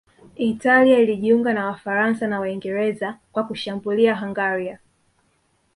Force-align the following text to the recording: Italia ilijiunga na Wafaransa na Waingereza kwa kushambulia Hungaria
Italia 0.35 0.99
ilijiunga 0.99 1.53
na 1.53 1.65
Wafaransa 1.65 2.27
na 2.27 2.39
Waingereza 2.39 3.17
kwa 3.31 3.43
kushambulia 3.47 4.15
Hungaria 4.19 4.79